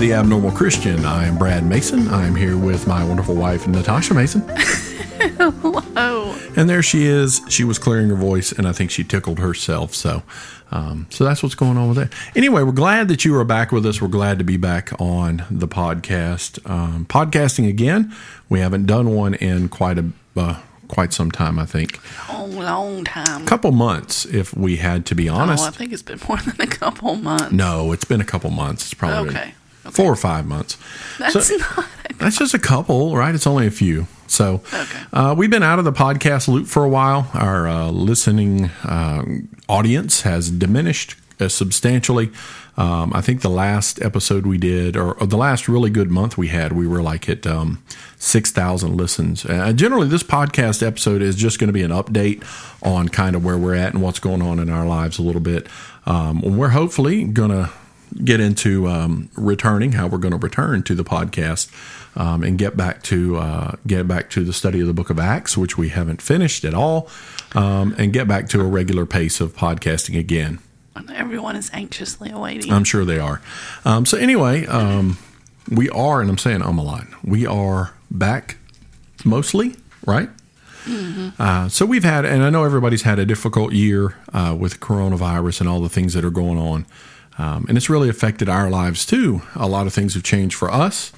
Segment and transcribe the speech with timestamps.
[0.00, 1.04] welcome back to the Abnormal Christian.
[1.04, 2.08] I am Brad Mason.
[2.08, 4.42] I am here with my wonderful wife, Natasha Mason.
[5.36, 6.34] Hello.
[6.56, 7.40] And there she is.
[7.48, 9.94] She was clearing her voice, and I think she tickled herself.
[9.94, 10.22] So,
[10.70, 12.12] um, so that's what's going on with that.
[12.34, 14.00] Anyway, we're glad that you are back with us.
[14.00, 18.14] We're glad to be back on the podcast, um, podcasting again.
[18.48, 21.58] We haven't done one in quite a uh, quite some time.
[21.58, 23.42] I think A long time.
[23.42, 25.62] a couple months, if we had to be honest.
[25.62, 27.52] Oh, I think it's been more than a couple months.
[27.52, 28.84] no, it's been a couple months.
[28.84, 29.54] It's probably been Okay.
[29.86, 29.94] Okay.
[29.94, 30.76] four or five months.
[31.18, 31.86] That's So- not.
[32.18, 33.34] That's just a couple, right?
[33.34, 34.06] It's only a few.
[34.26, 34.98] So Okay.
[35.12, 37.30] uh, we've been out of the podcast loop for a while.
[37.32, 39.22] Our uh, listening uh,
[39.68, 42.30] audience has diminished uh, substantially.
[42.76, 46.36] Um, I think the last episode we did, or, or the last really good month
[46.38, 47.82] we had, we were like at um,
[48.18, 49.44] 6,000 listens.
[49.46, 52.42] Uh, generally, this podcast episode is just going to be an update
[52.82, 55.40] on kind of where we're at and what's going on in our lives a little
[55.40, 55.66] bit.
[56.06, 57.70] Um, and we're hopefully going to
[58.24, 61.70] get into um, returning, how we're going to return to the podcast,
[62.16, 65.18] um, and get back to uh, get back to the study of the Book of
[65.18, 67.08] Acts, which we haven't finished at all,
[67.54, 70.58] um, and get back to a regular pace of podcasting again.
[71.14, 72.72] everyone is anxiously awaiting.
[72.72, 73.40] I'm sure they are.
[73.84, 75.18] Um, so anyway, um,
[75.70, 77.06] we are, and I'm saying I'm a lot.
[77.24, 78.56] We are back
[79.24, 80.28] mostly, right?
[81.38, 85.60] Uh, so we've had, and I know everybody's had a difficult year uh, with coronavirus
[85.60, 86.86] and all the things that are going on,
[87.40, 89.40] um, and it's really affected our lives too.
[89.54, 91.10] A lot of things have changed for us,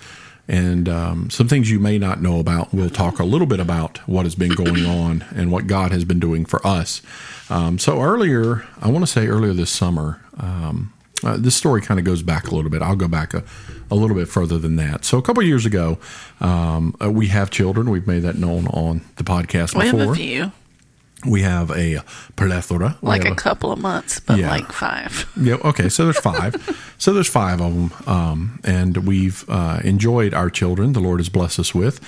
[0.47, 2.73] and um, some things you may not know about.
[2.73, 6.05] We'll talk a little bit about what has been going on and what God has
[6.05, 7.03] been doing for us.
[7.51, 10.93] Um, so earlier, I want to say earlier this summer, um,
[11.25, 12.83] uh, this story kind of goes back a little bit.
[12.83, 13.43] I'll go back a,
[13.91, 15.05] a little bit further than that.
[15.05, 15.99] So a couple years ago,
[16.41, 17.91] um, uh, we have children.
[17.91, 20.13] We've made that known on the podcast we have before.
[20.13, 20.53] a few,
[21.27, 22.01] We have a
[22.37, 22.97] plethora.
[23.01, 24.51] We like have a couple of months, but Yeah.
[24.51, 25.27] like five.
[25.41, 25.55] yeah.
[25.65, 25.89] Okay.
[25.89, 26.55] So there's five.
[26.99, 30.93] so there's five of them, um, and we've uh, enjoyed our children.
[30.95, 32.01] The Lord has blessed us with,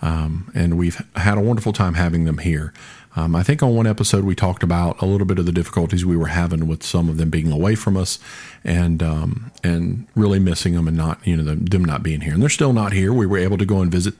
[0.00, 2.72] um, and we've had a wonderful time having them here.
[3.14, 6.02] Um, I think on one episode we talked about a little bit of the difficulties
[6.02, 8.18] we were having with some of them being away from us,
[8.64, 12.32] and um, and really missing them and not you know them, them not being here.
[12.32, 13.12] And they're still not here.
[13.12, 14.14] We were able to go and visit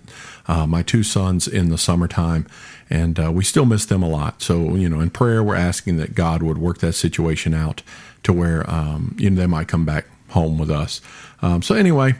[0.46, 2.46] uh, my two sons in the summertime,
[2.92, 4.42] and uh, we still miss them a lot.
[4.42, 7.82] So you know, in prayer, we're asking that God would work that situation out
[8.22, 11.00] to where um, you know they might come back home with us.
[11.40, 12.14] Um, so anyway,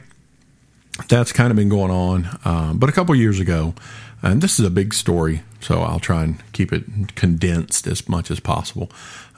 [1.07, 2.39] that's kind of been going on.
[2.45, 3.73] Um, but a couple years ago,
[4.21, 6.83] and this is a big story, so I'll try and keep it
[7.15, 8.89] condensed as much as possible.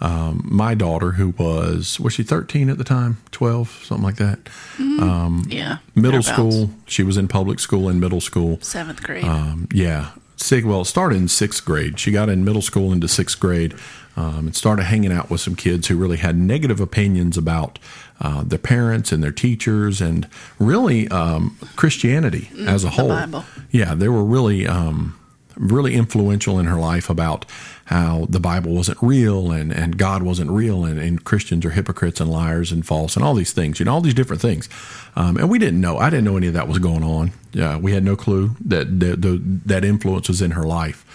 [0.02, 4.40] Um, my daughter, who was was she thirteen at the time, twelve, something like that,
[4.78, 5.78] Yeah.
[5.96, 6.70] middle school.
[6.86, 8.60] She was in public school in middle school.
[8.62, 9.24] Seventh grade.
[9.26, 10.10] Um, yeah.
[10.38, 12.00] Sig, well, it started in sixth grade.
[12.00, 13.74] She got in middle school into sixth grade
[14.18, 17.80] um, and started hanging out with some kids who really had negative opinions about
[18.22, 20.28] uh, their parents and their teachers and
[20.60, 23.10] really um, Christianity as a whole.
[23.10, 23.46] Bible.
[23.72, 25.18] Yeah, they were really, um,
[25.56, 27.46] really influential in her life about
[27.86, 32.20] how the Bible wasn't real and, and God wasn't real and, and Christians are hypocrites
[32.20, 34.68] and liars and false and all these things, you know, all these different things.
[35.16, 37.32] Um, and we didn't know, I didn't know any of that was going on.
[37.54, 41.06] Yeah, we had no clue that the, that influence was in her life.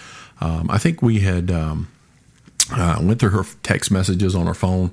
[0.40, 1.88] Um, I think we had um,
[2.72, 4.92] uh, went through her text messages on her phone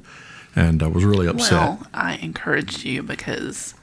[0.55, 1.51] and uh, was really upset.
[1.51, 3.75] well, I encouraged you because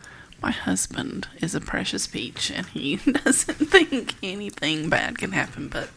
[0.45, 5.69] my husband is a precious peach, and he doesn't think anything bad can happen.
[5.69, 5.89] But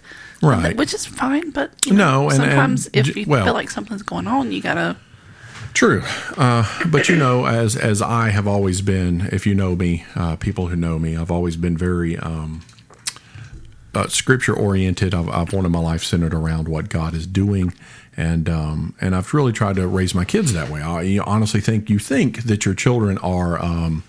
[0.41, 0.75] Right.
[0.77, 1.49] which is fine.
[1.51, 4.51] But you know, No, and- and sometimes if you well- feel like something's going on,
[4.53, 4.95] you gotta.
[5.73, 6.01] True,
[6.37, 10.35] uh, but you know, as as I have always been, if you know me, uh,
[10.37, 12.61] people who know me, I've always been very um,
[13.93, 15.13] uh, scripture oriented.
[15.13, 17.73] I've, I've wanted my life centered around what God is doing,
[18.15, 20.81] and um, and I've really tried to raise my kids that way.
[20.81, 23.61] I you honestly think you think that your children are.
[23.63, 24.03] Um,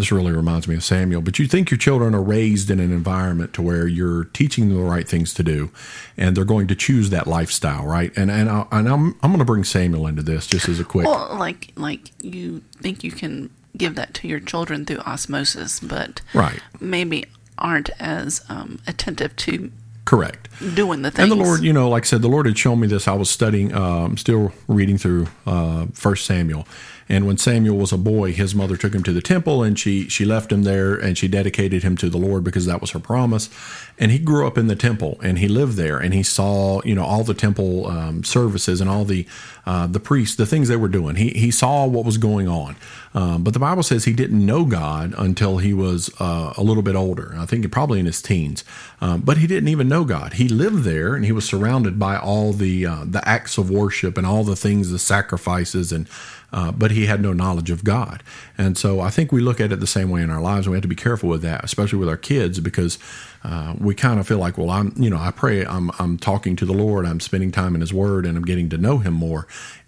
[0.00, 2.90] this really reminds me of Samuel, but you think your children are raised in an
[2.92, 5.70] environment to where you're teaching them the right things to do,
[6.16, 8.12] and they're going to choose that lifestyle, right?
[8.16, 10.84] And and, I, and I'm I'm going to bring Samuel into this just as a
[10.84, 11.06] quick.
[11.06, 16.20] Well, like like you think you can give that to your children through osmosis, but
[16.34, 16.60] Right.
[16.80, 17.24] maybe
[17.56, 19.70] aren't as um, attentive to
[20.06, 20.48] Correct.
[20.74, 21.30] doing the things.
[21.30, 23.06] And the Lord, you know, like I said, the Lord had shown me this.
[23.06, 26.66] I was studying, um, still reading through uh, First Samuel,
[27.10, 30.08] and when Samuel was a boy, his mother took him to the temple, and she
[30.08, 33.00] she left him there, and she dedicated him to the Lord because that was her
[33.00, 33.50] promise.
[33.98, 36.94] And he grew up in the temple, and he lived there, and he saw, you
[36.94, 39.26] know, all the temple um, services and all the
[39.66, 41.16] uh, the priests, the things they were doing.
[41.16, 42.76] He he saw what was going on,
[43.12, 46.82] um, but the Bible says he didn't know God until he was uh, a little
[46.82, 47.34] bit older.
[47.36, 48.64] I think probably in his teens,
[49.00, 50.34] um, but he didn't even know God.
[50.34, 54.16] He lived there and he was surrounded by all the uh, the acts of worship
[54.16, 56.06] and all the things, the sacrifices, and
[56.52, 58.22] uh, but he had no knowledge of God.
[58.58, 60.68] And so I think we look at it the same way in our lives.
[60.68, 62.98] We have to be careful with that, especially with our kids, because
[63.44, 66.56] uh, we kind of feel like, well, I'm, you know, I pray, I'm, I'm talking
[66.56, 69.14] to the Lord, I'm spending time in His Word, and I'm getting to know Him
[69.14, 69.46] more.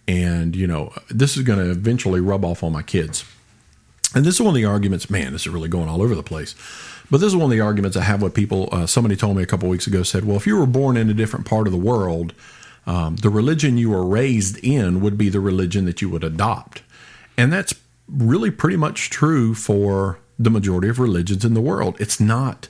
[0.09, 3.25] And you know, this is going to eventually rub off on my kids.
[4.15, 5.09] And this is one of the arguments.
[5.09, 6.55] Man, this is really going all over the place.
[7.11, 8.69] But this is one of the arguments I have with people.
[8.73, 11.09] Uh, somebody told me a couple weeks ago said, "Well, if you were born in
[11.09, 12.35] a different part of the world,
[12.87, 16.83] um, the religion you were raised in would be the religion that you would adopt,"
[17.37, 17.75] and that's
[18.09, 21.97] really pretty much true for the majority of religions in the world.
[22.01, 22.69] It's not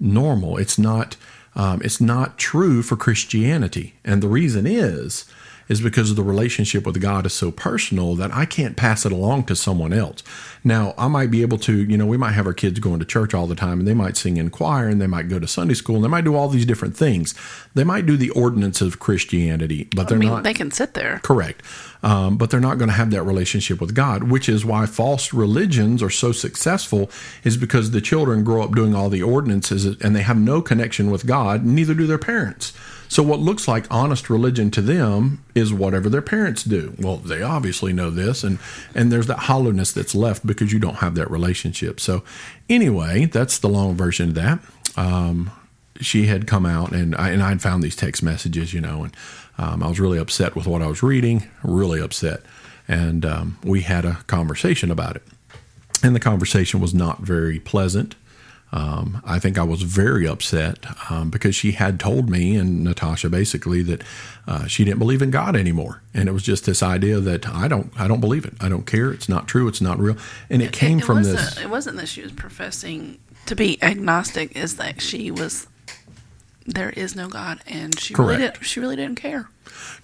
[0.00, 0.56] normal.
[0.56, 1.16] It's not.
[1.54, 5.24] Um, it's not true for Christianity, and the reason is
[5.68, 9.44] is because the relationship with God is so personal that I can't pass it along
[9.44, 10.22] to someone else.
[10.64, 13.04] Now, I might be able to, you know, we might have our kids going to
[13.04, 15.46] church all the time and they might sing in choir and they might go to
[15.46, 17.34] Sunday school and they might do all these different things.
[17.74, 20.42] They might do the ordinance of Christianity, but they're I mean, not.
[20.42, 21.20] They can sit there.
[21.22, 21.62] Correct.
[22.02, 25.32] Um, but they're not going to have that relationship with God, which is why false
[25.32, 27.10] religions are so successful,
[27.44, 31.10] is because the children grow up doing all the ordinances and they have no connection
[31.10, 32.72] with God, neither do their parents.
[33.08, 36.94] So, what looks like honest religion to them is whatever their parents do.
[36.98, 38.58] Well, they obviously know this, and,
[38.94, 42.00] and there's that hollowness that's left because you don't have that relationship.
[42.00, 42.22] So,
[42.68, 44.58] anyway, that's the long version of that.
[44.96, 45.50] Um,
[46.00, 49.16] she had come out, and I, and I'd found these text messages, you know, and
[49.56, 52.42] um, I was really upset with what I was reading, really upset.
[52.86, 55.22] And um, we had a conversation about it.
[56.02, 58.14] And the conversation was not very pleasant.
[58.70, 63.30] Um, I think I was very upset um, because she had told me and Natasha
[63.30, 64.02] basically that
[64.46, 67.66] uh, she didn't believe in God anymore, and it was just this idea that I
[67.66, 68.54] don't, I don't believe it.
[68.60, 69.10] I don't care.
[69.10, 69.68] It's not true.
[69.68, 70.16] It's not real.
[70.50, 71.58] And it came it, it from this.
[71.58, 75.66] It wasn't that she was professing to be agnostic; is that she was
[76.66, 78.62] there is no God, and she really didn't.
[78.62, 79.48] She really didn't care.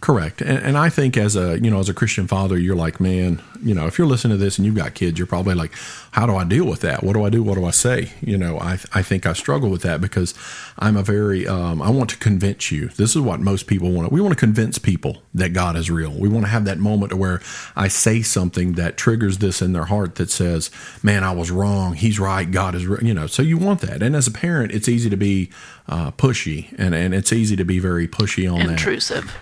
[0.01, 3.01] Correct, and, and I think as a you know as a Christian father, you're like,
[3.01, 5.73] man, you know, if you're listening to this and you've got kids, you're probably like,
[6.11, 7.03] how do I deal with that?
[7.03, 7.43] What do I do?
[7.43, 8.13] What do I say?
[8.21, 10.35] You know, I I think I struggle with that because
[10.79, 12.89] I'm a very um, I want to convince you.
[12.89, 14.13] This is what most people want.
[14.13, 16.11] We want to convince people that God is real.
[16.11, 17.41] We want to have that moment where
[17.75, 20.71] I say something that triggers this in their heart that says,
[21.03, 21.95] man, I was wrong.
[21.95, 22.51] He's right.
[22.51, 23.27] God is, you know.
[23.27, 25.51] So you want that, and as a parent, it's easy to be
[25.89, 28.71] uh, pushy, and and it's easy to be very pushy on that.
[28.71, 29.35] Intrusive.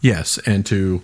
[0.00, 1.02] Yes, and to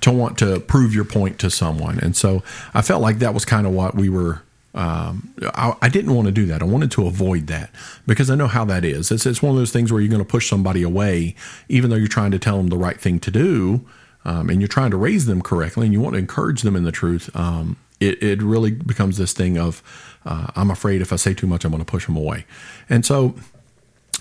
[0.00, 2.42] to want to prove your point to someone, and so
[2.74, 4.42] I felt like that was kind of what we were.
[4.74, 6.62] Um, I, I didn't want to do that.
[6.62, 7.70] I wanted to avoid that
[8.06, 9.10] because I know how that is.
[9.10, 11.34] It's it's one of those things where you're going to push somebody away,
[11.68, 13.86] even though you're trying to tell them the right thing to do,
[14.24, 16.84] um, and you're trying to raise them correctly, and you want to encourage them in
[16.84, 17.34] the truth.
[17.34, 19.82] Um, it it really becomes this thing of
[20.24, 22.44] uh, I'm afraid if I say too much, I'm going to push them away,
[22.88, 23.34] and so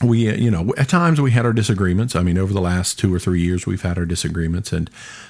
[0.04, 2.16] we, uh, you know, at times we had our disagreements.
[2.16, 4.89] I mean, over the last two or three years, we've had our disagreements, and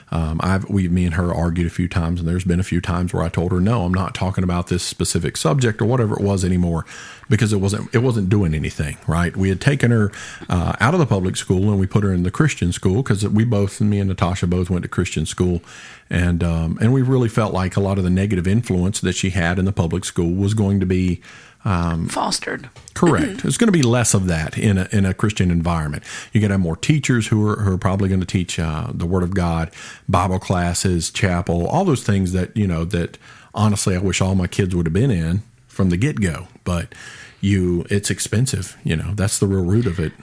[0.09, 2.79] um, I've we, me and her argued a few times, and there's been a few
[2.79, 6.15] times where I told her, no, I'm not talking about this specific subject or whatever
[6.15, 6.85] it was anymore,
[7.29, 8.97] because it wasn't it wasn't doing anything.
[9.05, 9.35] Right?
[9.35, 10.11] We had taken her
[10.49, 13.27] uh, out of the public school and we put her in the Christian school because
[13.27, 15.61] we both, me and Natasha, both went to Christian school,
[16.09, 19.31] and um, and we really felt like a lot of the negative influence that she
[19.31, 21.21] had in the public school was going to be
[22.07, 22.69] Fostered.
[22.93, 23.43] Correct.
[23.43, 26.03] It's going to be less of that in a, in a Christian environment.
[26.31, 28.87] You're going to have more teachers who are, who are probably going to teach uh,
[28.93, 29.71] the Word of God,
[30.09, 33.17] Bible classes, chapel, all those things that, you know, that
[33.53, 36.47] honestly I wish all my kids would have been in from the get go.
[36.63, 36.93] But
[37.41, 38.77] you, it's expensive.
[38.83, 40.13] You know, that's the real root of it.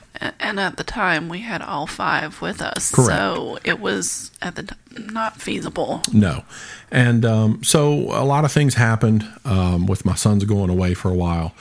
[0.40, 3.08] And at the time, we had all five with us, Correct.
[3.08, 6.02] so it was at the t- not feasible.
[6.12, 6.44] No.
[6.90, 11.10] And um, so a lot of things happened um, with my sons going away for
[11.10, 11.52] a while.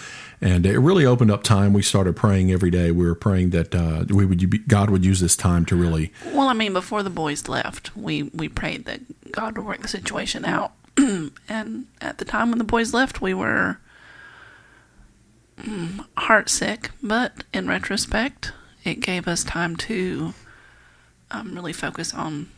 [0.43, 1.71] And it really opened up time.
[1.71, 2.91] We started praying every day.
[2.91, 6.50] We were praying that uh, we would God would use this time to really Well,
[6.50, 10.43] I mean, before the boys left, we we prayed that God would work the situation
[10.43, 10.73] out.
[10.97, 13.79] and at the time when the boys left, we were
[15.62, 16.89] mm, heartsick.
[17.01, 18.51] But in retrospect,
[18.83, 20.33] it gave us time to
[21.31, 22.50] um, really focus on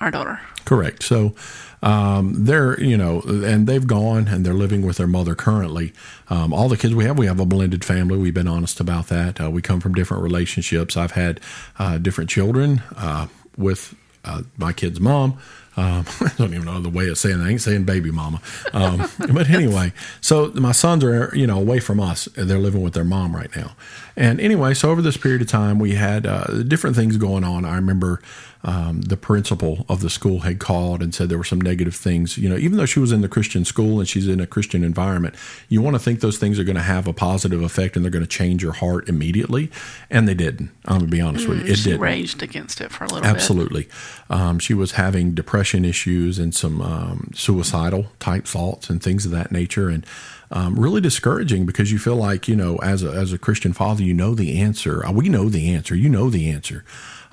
[0.00, 0.40] our daughter.
[0.64, 1.02] Correct.
[1.02, 1.34] So
[1.82, 5.92] um, they're, you know, and they've gone and they're living with their mother currently.
[6.28, 8.18] Um, all the kids we have, we have a blended family.
[8.18, 9.40] We've been honest about that.
[9.40, 10.96] Uh, we come from different relationships.
[10.96, 11.40] I've had
[11.78, 15.38] uh, different children uh, with uh, my kid's mom.
[15.80, 17.46] Um, I don't even know the way of saying that.
[17.46, 18.40] I ain't saying baby mama.
[18.72, 22.26] Um, but anyway, so my sons are, you know, away from us.
[22.36, 23.72] They're living with their mom right now.
[24.16, 27.64] And anyway, so over this period of time, we had uh, different things going on.
[27.64, 28.20] I remember
[28.62, 32.36] um, the principal of the school had called and said there were some negative things.
[32.36, 34.84] You know, even though she was in the Christian school and she's in a Christian
[34.84, 35.34] environment,
[35.68, 38.10] you want to think those things are going to have a positive effect and they're
[38.10, 39.70] going to change your heart immediately.
[40.10, 40.70] And they didn't.
[40.84, 41.72] I'm going to be honest mm, with you.
[41.72, 42.00] It she did.
[42.00, 43.84] raged against it for a little Absolutely.
[43.84, 43.92] bit.
[43.92, 44.46] Absolutely.
[44.48, 49.32] Um, she was having depression issues and some um, suicidal type thoughts and things of
[49.32, 49.88] that nature.
[49.88, 50.04] And
[50.50, 54.02] um, really discouraging because you feel like you know as a, as a Christian father
[54.02, 55.06] you know the answer.
[55.06, 55.94] Uh, we know the answer.
[55.94, 56.84] You know the answer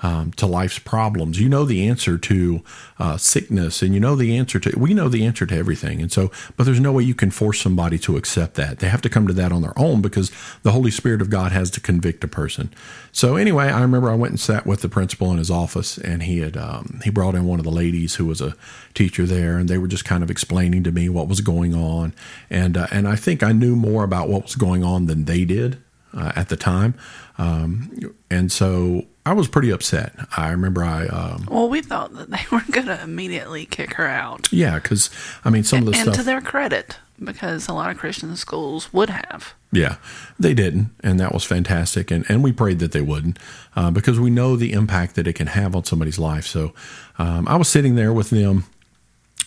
[0.02, 1.40] um, to life's problems.
[1.40, 2.62] You know the answer to
[2.98, 4.78] uh, sickness, and you know the answer to.
[4.78, 7.60] We know the answer to everything, and so, but there's no way you can force
[7.60, 8.78] somebody to accept that.
[8.78, 10.30] They have to come to that on their own because
[10.62, 12.72] the Holy Spirit of God has to convict a person.
[13.12, 16.22] So anyway, I remember I went and sat with the principal in his office, and
[16.22, 18.54] he had um, he brought in one of the ladies who was a
[18.94, 22.14] teacher there, and they were just kind of explaining to me what was going on,
[22.50, 25.44] and uh, and I think I knew more about what was going on than they
[25.44, 25.82] did
[26.16, 26.94] uh, at the time,
[27.36, 30.14] um, and so I was pretty upset.
[30.38, 31.06] I remember I.
[31.06, 34.50] Um, well, we thought that they were going to immediately kick her out.
[34.50, 35.10] Yeah, because
[35.44, 36.16] I mean, some of the and stuff.
[36.16, 39.52] to their credit, because a lot of Christian schools would have.
[39.70, 39.96] Yeah,
[40.38, 42.10] they didn't, and that was fantastic.
[42.10, 43.38] And and we prayed that they wouldn't,
[43.76, 46.46] uh, because we know the impact that it can have on somebody's life.
[46.46, 46.72] So,
[47.18, 48.64] um, I was sitting there with them,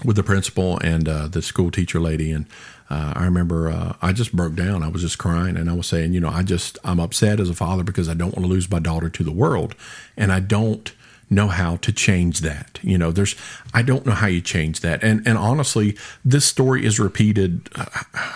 [0.03, 2.45] with the principal and uh, the school teacher lady, and
[2.89, 4.83] uh, I remember uh, I just broke down.
[4.83, 7.49] I was just crying, and I was saying, you know, I just I'm upset as
[7.49, 9.75] a father because I don't want to lose my daughter to the world,
[10.17, 10.91] and I don't
[11.31, 12.79] know how to change that.
[12.83, 13.35] You know, there's
[13.73, 15.01] I don't know how you change that.
[15.01, 17.69] And and honestly, this story is repeated.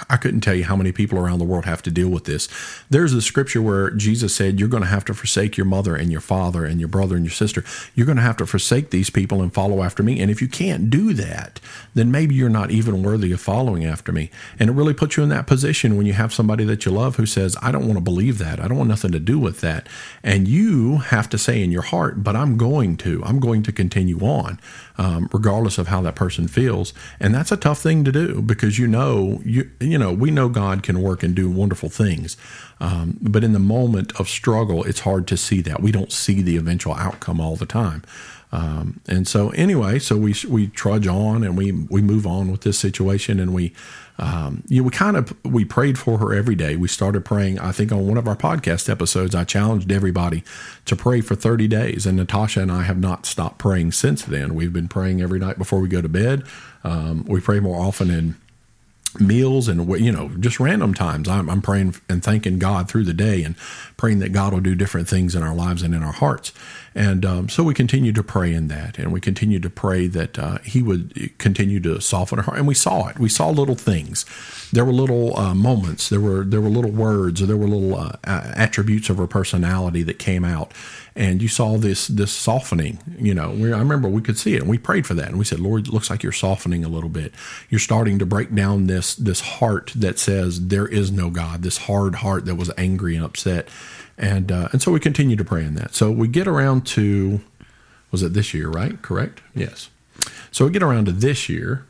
[0.10, 2.48] I couldn't tell you how many people around the world have to deal with this.
[2.90, 6.12] There's a scripture where Jesus said, "You're going to have to forsake your mother and
[6.12, 7.64] your father and your brother and your sister.
[7.94, 10.22] You're going to have to forsake these people and follow after me.
[10.22, 11.60] And if you can't do that,
[11.94, 15.24] then maybe you're not even worthy of following after me." And it really puts you
[15.24, 17.98] in that position when you have somebody that you love who says, "I don't want
[17.98, 18.62] to believe that.
[18.62, 19.90] I don't want nothing to do with that."
[20.24, 23.24] And you have to say in your heart, "But I'm going going to.
[23.26, 24.60] I'm going to continue on,
[24.98, 26.94] um, regardless of how that person feels.
[27.20, 30.50] And that's a tough thing to do because you know, you you know, we know
[30.50, 32.38] God can work and do wonderful things,
[32.80, 35.82] um, but in the moment of struggle, it's hard to see that.
[35.82, 38.04] We don't see the eventual outcome all the time.
[38.56, 42.62] Um, and so anyway, so we we trudge on and we we move on with
[42.62, 43.74] this situation and we
[44.18, 46.78] um, you know, we kind of we prayed for her every day.
[46.78, 47.60] We started praying.
[47.60, 50.42] I think on one of our podcast episodes, I challenged everybody
[50.86, 54.56] to pray for 30 days, and Natasha and I have not stopped praying since then.
[54.56, 56.44] We've been praying every night before we go to bed.
[56.86, 58.36] Um, we pray more often in
[59.20, 63.14] meals and you know just random times I'm, I'm, praying and thanking god through the
[63.14, 63.56] day and
[63.96, 66.52] praying that god will do different things in our lives and in our hearts
[66.96, 70.40] and um, so we continue to pray in that and we continue to pray that
[70.40, 72.58] uh, he would continue to soften our heart.
[72.58, 73.20] And we saw it.
[73.20, 74.26] We saw little things.
[74.72, 76.08] There were little uh, moments.
[76.08, 80.04] There were there were little words or there were little uh, attributes of her personality
[80.04, 80.72] that came out.
[81.18, 83.00] And you saw this this softening.
[83.18, 85.38] You know, we, I remember we could see it, and we prayed for that, and
[85.38, 87.34] we said, "Lord, it looks like you're softening a little bit.
[87.70, 91.78] You're starting to break down this this heart that says there is no God, this
[91.78, 93.70] hard heart that was angry and upset."
[94.18, 95.94] And uh, and so we continue to pray in that.
[95.94, 97.42] So we get around to
[98.12, 99.02] was it this year, right?
[99.02, 99.42] Correct?
[99.54, 99.90] Yes.
[100.52, 101.86] So we get around to this year,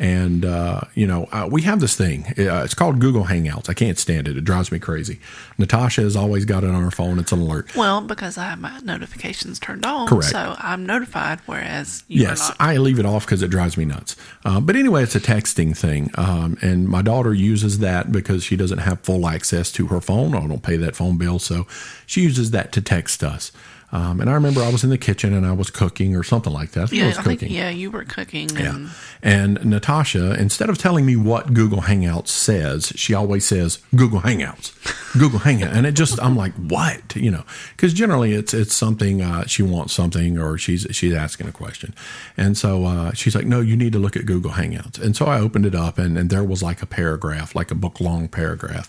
[0.00, 2.24] and, uh, you know, uh, we have this thing.
[2.38, 3.68] Uh, it's called Google Hangouts.
[3.68, 4.36] I can't stand it.
[4.38, 5.20] It drives me crazy.
[5.58, 7.18] Natasha has always got it on her phone.
[7.18, 7.76] It's an alert.
[7.76, 10.08] Well, because I have my notifications turned on.
[10.08, 10.30] Correct.
[10.30, 14.16] So I'm notified, whereas yes, I leave it off because it drives me nuts.
[14.42, 16.10] Uh, but anyway, it's a texting thing.
[16.14, 20.34] Um, and my daughter uses that because she doesn't have full access to her phone.
[20.34, 21.38] I don't pay that phone bill.
[21.38, 21.66] So
[22.06, 23.52] she uses that to text us.
[23.92, 26.52] Um, and I remember I was in the kitchen and I was cooking or something
[26.52, 26.92] like that.
[26.92, 27.38] I yeah, I was I cooking.
[27.38, 28.56] Think, yeah, you were cooking.
[28.56, 28.90] And, yeah.
[29.22, 34.72] And Natasha, instead of telling me what Google Hangouts says, she always says Google Hangouts,
[35.18, 37.16] Google Hangout, and it just I'm like, what?
[37.16, 37.44] You know,
[37.76, 41.94] because generally it's it's something uh, she wants something or she's she's asking a question,
[42.36, 45.26] and so uh, she's like, no, you need to look at Google Hangouts, and so
[45.26, 48.28] I opened it up and, and there was like a paragraph, like a book long
[48.28, 48.88] paragraph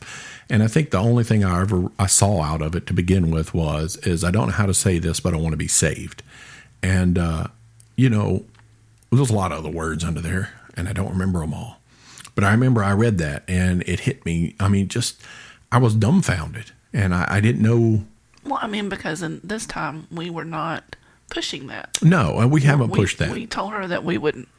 [0.51, 3.31] and I think the only thing I ever I saw out of it to begin
[3.31, 5.69] with was is I don't know how to say this, but I want to be
[5.69, 6.23] saved.
[6.83, 7.47] And uh,
[7.95, 8.43] you know,
[9.09, 11.77] there's a lot of other words under there, and I don't remember them all.
[12.35, 14.55] But I remember I read that, and it hit me.
[14.59, 15.21] I mean, just
[15.71, 18.03] I was dumbfounded, and I, I didn't know.
[18.43, 20.97] Well, I mean, because in this time we were not
[21.29, 21.97] pushing that.
[22.01, 23.31] No, and we haven't we, pushed that.
[23.31, 24.49] We told her that we wouldn't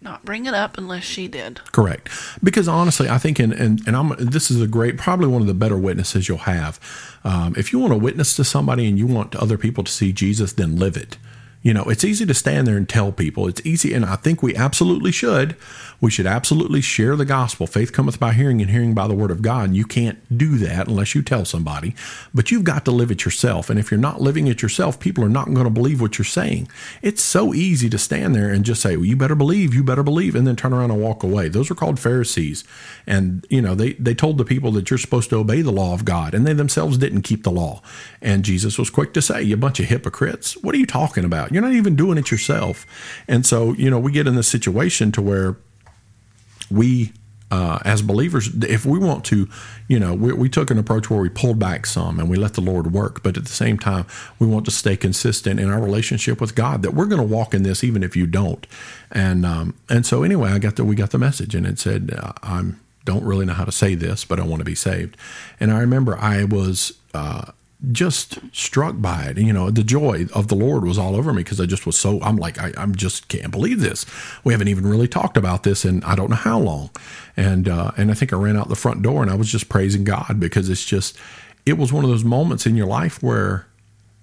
[0.00, 1.60] not bring it up unless she did.
[1.72, 2.08] Correct.
[2.42, 5.48] Because honestly, I think, and and, and I'm this is a great, probably one of
[5.48, 6.78] the better witnesses you'll have.
[7.24, 10.12] Um, if you want to witness to somebody and you want other people to see
[10.12, 11.18] Jesus, then live it.
[11.62, 13.48] You know, it's easy to stand there and tell people.
[13.48, 15.56] It's easy, and I think we absolutely should.
[16.00, 17.66] We should absolutely share the gospel.
[17.66, 19.64] Faith cometh by hearing, and hearing by the word of God.
[19.64, 21.96] And you can't do that unless you tell somebody.
[22.32, 23.68] But you've got to live it yourself.
[23.68, 26.24] And if you're not living it yourself, people are not going to believe what you're
[26.24, 26.68] saying.
[27.02, 30.04] It's so easy to stand there and just say, "Well, you better believe, you better
[30.04, 31.48] believe," and then turn around and walk away.
[31.48, 32.62] Those are called Pharisees,
[33.06, 35.94] and you know they they told the people that you're supposed to obey the law
[35.94, 37.82] of God, and they themselves didn't keep the law.
[38.20, 40.56] And Jesus was quick to say, "You bunch of hypocrites!
[40.58, 41.45] What are you talking about?
[41.52, 42.86] You're not even doing it yourself."
[43.28, 45.56] And so you know we get in this situation to where
[46.70, 47.12] we
[47.50, 49.48] uh, as believers, if we want to,
[49.86, 52.54] you know, we, we, took an approach where we pulled back some and we let
[52.54, 54.04] the Lord work, but at the same time,
[54.40, 56.82] we want to stay consistent in our relationship with God.
[56.82, 58.66] That we're going to walk in this even if you don't.
[59.12, 62.12] And um, and so anyway, I got the we got the message and it said
[62.18, 65.16] uh, I'm don't really know how to say this, but I want to be saved.
[65.60, 66.94] And I remember I was.
[67.14, 67.52] Uh,
[67.92, 69.38] just struck by it.
[69.38, 71.98] You know, the joy of the Lord was all over me because I just was
[71.98, 74.06] so, I'm like, I, I'm just can't believe this.
[74.44, 76.90] We haven't even really talked about this in I don't know how long.
[77.36, 79.68] And, uh, and I think I ran out the front door and I was just
[79.68, 81.18] praising God because it's just,
[81.66, 83.66] it was one of those moments in your life where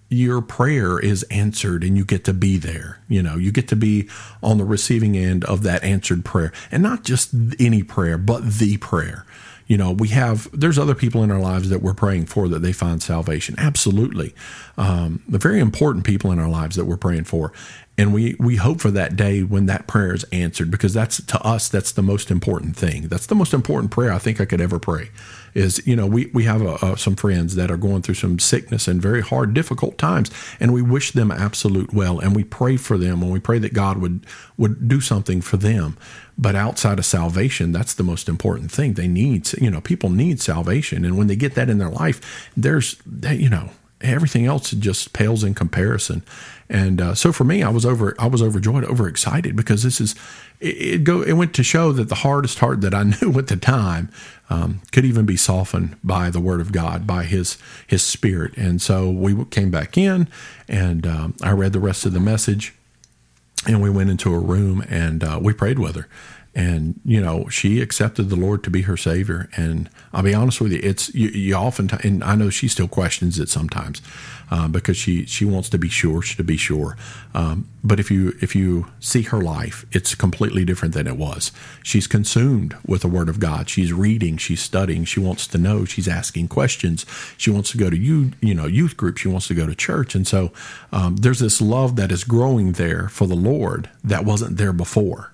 [0.10, 3.00] your prayer is answered and you get to be there.
[3.08, 4.10] You know, you get to be
[4.42, 8.78] on the receiving end of that answered prayer and not just any prayer, but the
[8.78, 9.26] prayer
[9.68, 12.60] you know we have there's other people in our lives that we're praying for that
[12.60, 13.56] they find salvation.
[13.58, 14.34] Absolutely.
[14.78, 17.52] Um, the very important people in our lives that we're praying for
[17.98, 21.40] and we we hope for that day when that prayer is answered because that's to
[21.42, 23.08] us that's the most important thing.
[23.08, 25.10] That's the most important prayer i think i could ever pray
[25.54, 28.40] is you know we we have a, a, some friends that are going through some
[28.40, 32.78] sickness and very hard difficult times and we wish them absolute well and we pray
[32.78, 34.26] for them and we pray that god would
[34.58, 35.98] would do something for them.
[36.38, 38.94] But outside of salvation that's the most important thing.
[38.94, 42.50] They need you know people need salvation and when they get that in their life
[42.58, 42.98] there's
[43.30, 43.70] you know
[44.04, 46.24] everything else just pales in comparison.
[46.70, 50.16] And uh, so for me i was over i was overjoyed overexcited because this is
[50.60, 53.48] it, it, go it went to show that the hardest heart that i knew at
[53.48, 54.10] the time
[54.50, 58.58] um, could even be softened by the word of god by his his spirit.
[58.58, 60.28] And so we came back in
[60.68, 62.74] and um, i read the rest of the message
[63.68, 66.08] and we went into a room and uh, we prayed with her
[66.56, 69.50] and you know she accepted the lord to be her savior.
[69.56, 72.88] And i'll be honest with you it's you, you often and i know she still
[72.88, 74.02] questions it sometimes
[74.54, 76.96] uh, because she she wants to be sure to be sure.
[77.34, 81.52] Um, but if you if you see her life it's completely different than it was.
[81.82, 83.68] She's consumed with the word of god.
[83.68, 85.06] She's reading she's studying.
[85.06, 85.86] She wants to know.
[85.86, 87.06] She's asking questions.
[87.36, 89.18] She wants to go to you you know youth group.
[89.18, 90.14] She wants to go to church.
[90.14, 90.52] And so
[90.92, 95.33] um, there's this love that is growing there for the lord that wasn't there before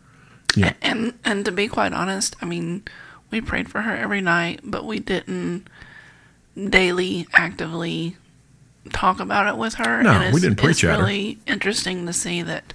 [0.55, 0.73] yeah.
[0.81, 2.83] And and to be quite honest, I mean,
[3.31, 5.67] we prayed for her every night, but we didn't
[6.69, 8.17] daily actively
[8.91, 10.03] talk about it with her.
[10.03, 11.53] No, and we didn't preach it's at really her.
[11.53, 12.73] interesting to see that.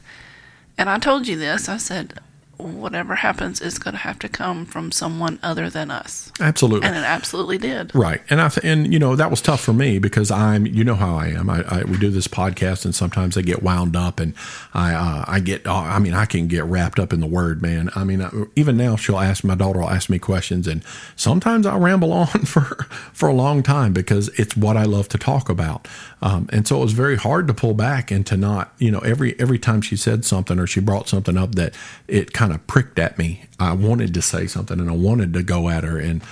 [0.78, 1.68] And I told you this.
[1.68, 2.18] I said
[2.56, 6.30] whatever happens is going to have to come from someone other than us.
[6.40, 7.94] Absolutely, and it absolutely did.
[7.94, 10.94] Right, and I and you know that was tough for me because I'm you know
[10.94, 11.50] how I am.
[11.50, 14.34] I, I we do this podcast and sometimes I get wound up and
[14.72, 17.62] I uh, I get uh, I mean I can get wrapped up in the word,
[17.62, 17.90] man.
[17.94, 20.82] I mean uh, even now she'll ask my daughter will ask me questions and
[21.16, 25.18] sometimes I'll ramble on for for a long time because it's what I love to
[25.18, 25.88] talk about.
[26.22, 29.00] Um, and so it was very hard to pull back and to not you know
[29.00, 31.74] every every time she said something or she brought something up that
[32.08, 33.44] it kind of pricked at me.
[33.59, 35.98] I wanted to say something and I wanted to go at her.
[35.98, 36.22] And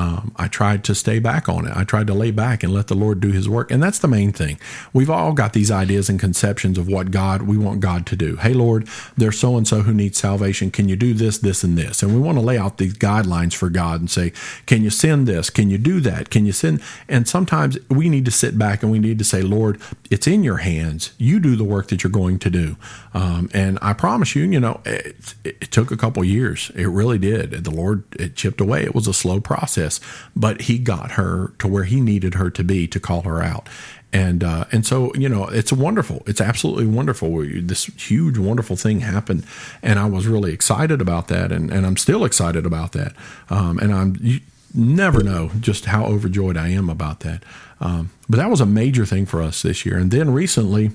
[0.00, 1.76] um, I tried to stay back on it.
[1.76, 3.70] I tried to lay back and let the Lord do His work.
[3.70, 4.58] And that's the main thing.
[4.94, 8.36] We've all got these ideas and conceptions of what God, we want God to do.
[8.36, 10.70] Hey, Lord, there's so and so who needs salvation.
[10.70, 12.02] Can you do this, this, and this?
[12.02, 14.32] And we want to lay out these guidelines for God and say,
[14.64, 15.50] can you send this?
[15.50, 16.30] Can you do that?
[16.30, 16.80] Can you send?
[17.06, 19.78] And sometimes we need to sit back and we need to say, Lord,
[20.10, 21.12] it's in your hands.
[21.18, 22.76] You do the work that you're going to do.
[23.12, 26.70] Um, and I promise you, you know, it, it took a couple years.
[26.74, 27.50] It really did.
[27.64, 28.84] The Lord, it chipped away.
[28.84, 30.00] It was a slow process this,
[30.36, 33.68] but he got her to where he needed her to be to call her out.
[34.12, 36.22] And uh, and so you know it's wonderful.
[36.26, 37.44] It's absolutely wonderful.
[37.62, 39.44] This huge, wonderful thing happened,
[39.82, 43.14] and I was really excited about that, and, and I'm still excited about that.
[43.50, 44.40] Um, and I'm you
[44.74, 47.44] never know just how overjoyed I am about that.
[47.80, 49.96] Um, but that was a major thing for us this year.
[49.96, 50.90] And then recently,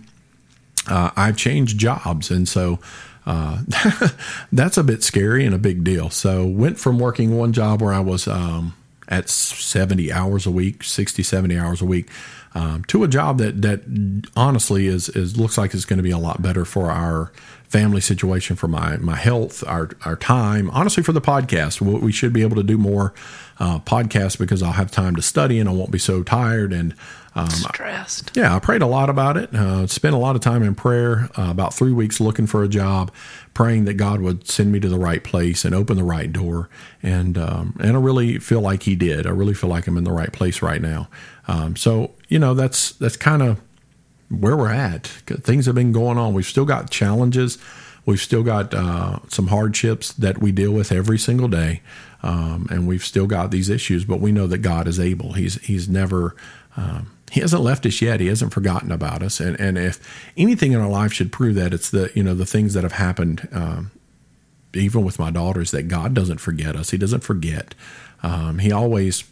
[0.87, 2.79] uh, I've changed jobs, and so
[3.25, 3.61] uh,
[4.51, 6.09] that's a bit scary and a big deal.
[6.09, 8.75] So went from working one job where I was um,
[9.07, 12.09] at 70 hours a week, 60, 70 hours a week,
[12.53, 13.81] um, to a job that that
[14.35, 17.31] honestly is is looks like it's going to be a lot better for our
[17.67, 20.69] family situation, for my my health, our our time.
[20.69, 23.13] Honestly, for the podcast, we should be able to do more
[23.59, 26.95] uh, podcasts because I'll have time to study and I won't be so tired and
[27.37, 28.31] Um, Stressed.
[28.33, 29.53] yeah, I prayed a lot about it.
[29.53, 32.67] Uh, spent a lot of time in prayer, uh, about three weeks looking for a
[32.69, 33.11] job,
[33.53, 36.69] praying that God would send me to the right place and open the right door.
[37.03, 39.27] And um, and I really feel like He did.
[39.27, 41.09] I really feel like I'm in the right place right now.
[41.47, 43.59] Um, so you know, that's that's kind of
[44.29, 45.05] where we're at.
[45.05, 46.33] Things have been going on.
[46.33, 47.57] We've still got challenges.
[48.05, 51.81] We've still got uh, some hardships that we deal with every single day,
[52.23, 54.05] um, and we've still got these issues.
[54.05, 55.33] But we know that God is able.
[55.33, 56.35] He's He's never
[56.77, 58.19] um, he hasn't left us yet.
[58.19, 59.39] He hasn't forgotten about us.
[59.39, 59.99] And and if
[60.37, 62.93] anything in our life should prove that, it's the you know the things that have
[62.93, 63.47] happened.
[63.51, 63.91] Um,
[64.73, 66.91] even with my daughters, that God doesn't forget us.
[66.91, 67.73] He doesn't forget.
[68.23, 69.23] Um, he always.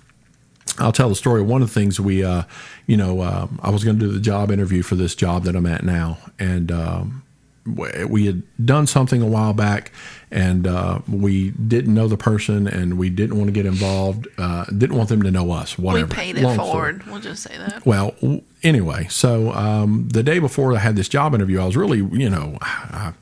[0.79, 1.41] I'll tell the story.
[1.41, 2.43] One of the things we, uh,
[2.87, 5.55] you know, uh, I was going to do the job interview for this job that
[5.55, 7.23] I'm at now, and um,
[7.65, 9.91] we had done something a while back
[10.31, 14.65] and uh, we didn't know the person and we didn't want to get involved uh,
[14.65, 17.01] didn't want them to know us whatever We paid it Long forward.
[17.01, 17.11] story.
[17.13, 17.85] We'll just say that.
[17.85, 18.13] well
[18.63, 22.29] anyway so um, the day before i had this job interview i was really you
[22.29, 23.13] know i,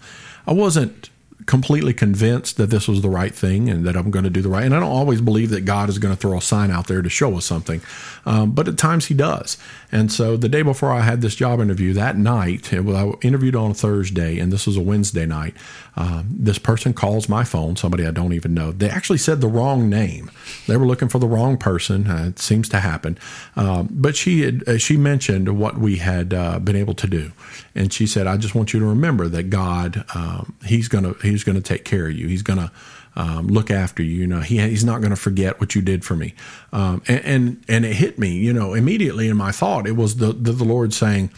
[0.47, 1.09] I wasn't
[1.45, 4.49] completely convinced that this was the right thing and that i'm going to do the
[4.49, 6.87] right and i don't always believe that god is going to throw a sign out
[6.87, 7.81] there to show us something
[8.25, 9.57] um, but at times he does.
[9.91, 13.55] And so the day before i had this job interview that night was, i interviewed
[13.55, 15.53] on a thursday and this was a wednesday night
[15.97, 18.71] um, this person calls my phone somebody i don't even know.
[18.71, 20.31] They actually said the wrong name.
[20.67, 23.17] They were looking for the wrong person uh, it seems to happen
[23.55, 27.31] um, but she had uh, she mentioned what we had uh, been able to do.
[27.75, 31.43] And she said i just want you to remember that god um, he's gonna he's
[31.43, 32.71] gonna take care of you he's gonna
[33.15, 34.15] um, look after you.
[34.21, 36.33] You know, he, he's not going to forget what you did for me.
[36.71, 40.17] Um, and, and, and it hit me, you know, immediately in my thought, it was
[40.17, 41.29] the, the, the Lord saying,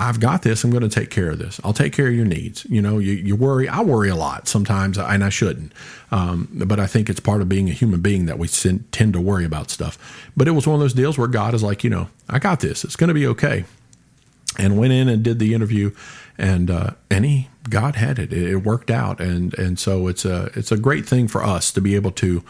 [0.00, 0.62] I've got this.
[0.62, 1.60] I'm going to take care of this.
[1.64, 2.64] I'll take care of your needs.
[2.66, 3.68] You know, you, you worry.
[3.68, 5.72] I worry a lot sometimes, and I shouldn't.
[6.12, 9.20] Um, but I think it's part of being a human being that we tend to
[9.20, 9.98] worry about stuff.
[10.36, 12.60] But it was one of those deals where God is like, you know, I got
[12.60, 12.84] this.
[12.84, 13.64] It's going to be okay.
[14.58, 15.92] And went in and did the interview,
[16.36, 18.32] and uh, and he God had it.
[18.32, 21.80] It worked out, and and so it's a it's a great thing for us to
[21.80, 22.42] be able to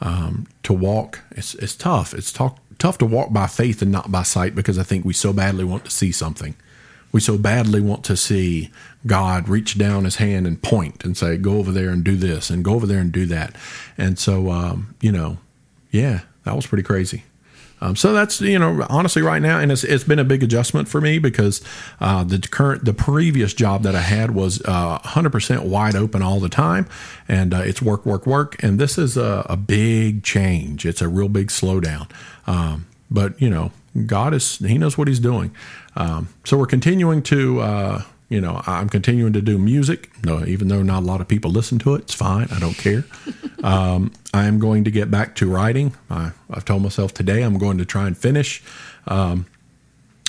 [0.00, 1.22] um, to walk.
[1.32, 2.14] It's it's tough.
[2.14, 5.12] It's talk, tough to walk by faith and not by sight because I think we
[5.12, 6.54] so badly want to see something.
[7.12, 8.70] We so badly want to see
[9.06, 12.50] God reach down His hand and point and say, "Go over there and do this,"
[12.50, 13.56] and go over there and do that.
[13.96, 15.38] And so, um, you know,
[15.90, 17.24] yeah, that was pretty crazy.
[17.80, 20.88] Um, so that's you know honestly right now, and it's it's been a big adjustment
[20.88, 21.62] for me because
[22.00, 26.40] uh, the current the previous job that I had was uh, 100% wide open all
[26.40, 26.88] the time,
[27.28, 30.86] and uh, it's work work work, and this is a, a big change.
[30.86, 32.10] It's a real big slowdown,
[32.46, 33.72] um, but you know
[34.06, 35.54] God is He knows what He's doing.
[35.96, 40.10] Um, so we're continuing to uh, you know, I'm continuing to do music.
[40.24, 42.48] No, even though not a lot of people listen to it, it's fine.
[42.50, 43.04] I don't care.
[43.66, 45.92] Um, I am going to get back to writing.
[46.08, 48.62] I, have told myself today I'm going to try and finish
[49.08, 49.46] um,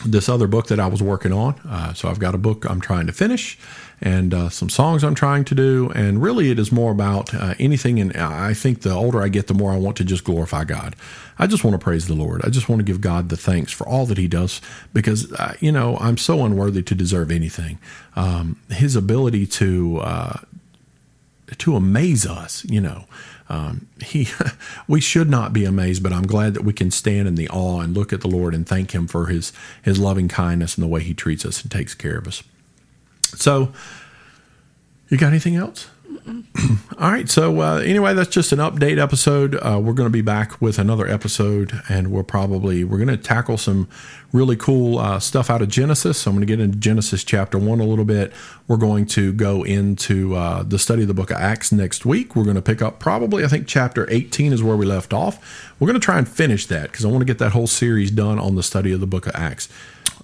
[0.03, 1.53] this other book that I was working on.
[1.59, 3.59] Uh, so I've got a book I'm trying to finish
[4.01, 5.91] and uh, some songs I'm trying to do.
[5.93, 7.99] And really, it is more about uh, anything.
[7.99, 10.95] And I think the older I get, the more I want to just glorify God.
[11.37, 12.43] I just want to praise the Lord.
[12.43, 14.61] I just want to give God the thanks for all that He does
[14.93, 17.77] because, uh, you know, I'm so unworthy to deserve anything.
[18.15, 20.39] Um, his ability to, uh,
[21.57, 23.05] to amaze us, you know.
[23.49, 24.27] Um, he,
[24.87, 27.79] we should not be amazed, but I'm glad that we can stand in the awe
[27.79, 30.87] and look at the Lord and thank Him for His His loving kindness and the
[30.87, 32.43] way He treats us and takes care of us.
[33.23, 33.71] So,
[35.09, 35.87] you got anything else?
[36.99, 37.29] All right.
[37.29, 39.55] So uh, anyway, that's just an update episode.
[39.55, 43.17] Uh, we're going to be back with another episode, and we're probably we're going to
[43.17, 43.87] tackle some
[44.33, 46.19] really cool uh, stuff out of Genesis.
[46.19, 48.33] So I'm going to get into Genesis chapter one a little bit.
[48.67, 52.35] We're going to go into uh, the study of the book of Acts next week.
[52.35, 55.71] We're going to pick up probably I think chapter 18 is where we left off.
[55.79, 58.11] We're going to try and finish that because I want to get that whole series
[58.11, 59.69] done on the study of the book of Acts.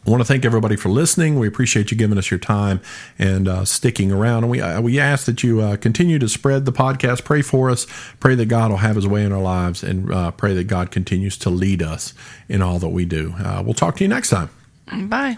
[0.05, 1.39] I want to thank everybody for listening.
[1.39, 2.81] We appreciate you giving us your time
[3.17, 4.43] and uh, sticking around.
[4.43, 7.23] And we uh, we ask that you uh, continue to spread the podcast.
[7.23, 7.87] Pray for us.
[8.19, 10.91] Pray that God will have His way in our lives, and uh, pray that God
[10.91, 12.13] continues to lead us
[12.49, 13.33] in all that we do.
[13.39, 14.49] Uh, we'll talk to you next time.
[15.09, 15.37] Bye.